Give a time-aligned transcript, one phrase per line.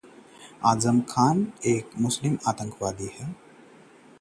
[0.69, 3.33] आजम खान का विवादों से नाता है पुराना